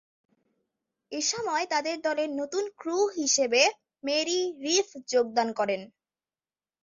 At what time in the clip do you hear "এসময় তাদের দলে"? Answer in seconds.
1.11-2.23